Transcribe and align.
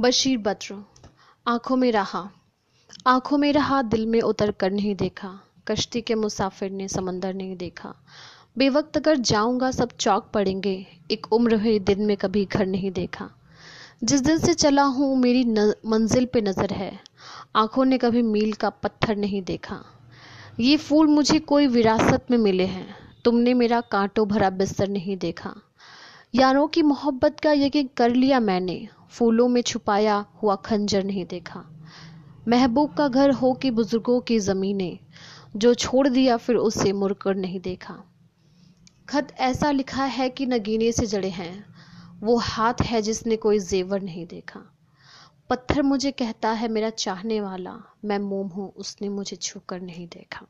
बशीर 0.00 0.38
बद्र 0.38 0.84
आँखों 1.46 1.76
में 1.76 1.92
रहा। 1.92 2.30
आँखों 3.06 3.38
में 3.38 3.52
रहा 3.52 3.82
दिल 3.82 4.06
में 4.06 4.20
उतर 4.20 4.50
कर 4.50 4.70
नहीं 4.70 4.94
देखा। 4.94 5.40
कश्ती 5.68 6.00
के 6.00 6.14
मुसाफिर 6.14 6.70
ने 6.70 6.88
समंदर 6.88 7.34
नहीं 7.34 7.56
देखा। 7.56 7.94
बेवक्त 8.58 8.96
अगर 8.96 9.16
जाऊँगा 9.16 9.70
सब 9.70 9.88
चौक 10.00 10.30
पड़ेंगे। 10.34 10.86
एक 11.10 11.32
उम्र 11.32 11.54
हुई 11.54 11.78
दिन 11.78 12.02
में 12.06 12.16
कभी 12.16 12.44
घर 12.44 12.66
नहीं 12.66 12.90
देखा। 12.90 13.30
जिस 14.04 14.20
दिन 14.20 14.38
से 14.38 14.54
चला 14.54 14.82
हूँ 14.82 15.16
मेरी 15.16 15.44
न, 15.44 15.74
मंजिल 15.86 16.26
पे 16.26 16.40
नज़र 16.40 16.72
है। 16.72 17.00
आँखों 17.56 17.84
ने 17.84 17.98
कभी 17.98 18.22
मील 18.22 18.52
का 18.52 18.70
पत्थर 18.70 19.16
नहीं 19.16 19.42
देखा। 19.42 19.84
ये 20.60 20.76
फूल 20.76 21.06
मुझे 21.06 21.38
कोई 21.38 21.66
विरासत 21.66 22.26
में 22.30 22.38
मिले 22.38 22.66
हैं। 22.66 22.96
तुमने 23.24 23.54
मेरा 23.54 23.80
कांटों 23.80 24.28
भरा 24.28 24.50
बिस्तर 24.50 24.88
नहीं 24.88 25.16
देखा। 25.16 25.54
यारों 26.34 26.68
की 26.68 26.82
मोहब्बत 26.82 27.40
का 27.40 27.52
यकीन 27.52 27.88
कर 27.96 28.10
लिया 28.10 28.40
मैंने। 28.40 28.88
फूलों 29.10 29.48
में 29.48 29.62
छुपाया 29.62 30.26
हुआ 30.42 30.56
खंजर 30.56 31.04
नहीं 31.04 31.24
देखा। 31.26 31.64
महबूब 32.48 32.94
का 32.94 33.08
घर 33.08 33.30
हो 33.30 33.52
कि 33.52 33.70
बुज़ुर्गों 33.70 34.20
की 34.20 34.38
ज़मीनें, 34.38 34.98
जो 35.56 35.74
छोड़ 35.74 36.08
दिया 36.08 36.36
फिर 36.36 36.56
उसे 36.56 36.92
मुड़कर 36.92 37.34
नहीं 37.34 37.60
देखा। 37.60 38.04
खत 39.08 39.28
ऐसा 39.38 39.70
लिखा 39.70 40.04
है 40.04 40.28
कि 40.28 40.46
नगीने 40.46 40.92
से 40.92 41.06
जड़े 41.06 41.28
हैं, 41.28 41.66
वो 42.20 42.36
हाथ 42.36 42.74
है 42.82 43.02
जिसने 43.02 43.36
कोई 43.36 43.58
जेवर 43.58 44.00
नहीं 44.00 44.26
देखा। 44.26 44.60
पत्थर 45.50 45.82
मुझे 45.82 46.10
कहता 46.10 46.50
है 46.50 46.68
मेरा 46.68 46.90
चाहने 46.90 47.40
वाला, 47.40 47.76
मैं 48.04 48.18
मोम 48.18 48.48
हूँ, 48.48 48.72
उसने 48.76 49.08
मुझे 49.08 49.36
छूकर 49.36 49.80
नहीं 49.80 50.06
देखा। 50.06 50.46